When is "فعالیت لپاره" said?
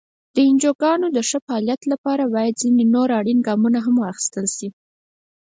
1.45-2.23